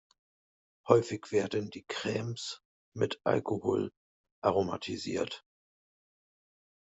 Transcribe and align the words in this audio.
Häufig 0.87 1.31
werden 1.31 1.69
die 1.69 1.83
Cremes 1.85 2.63
mit 2.95 3.21
Alkohol 3.23 3.91
aromatisiert. 4.43 5.45